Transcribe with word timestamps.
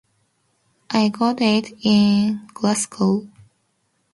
I 0.89 1.09
got 1.09 1.41
it 1.41 1.73
in 1.83 2.47
Glasgow. 2.55 3.29